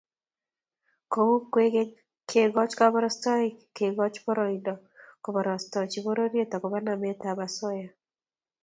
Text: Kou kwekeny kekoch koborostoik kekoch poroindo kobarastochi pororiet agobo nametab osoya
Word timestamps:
Kou 1.11 1.33
kwekeny 1.51 1.89
kekoch 2.29 2.73
koborostoik 2.79 3.53
kekoch 3.77 4.17
poroindo 4.25 4.73
kobarastochi 5.23 5.99
pororiet 6.05 6.51
agobo 6.57 6.79
nametab 6.83 7.37
osoya 7.45 7.87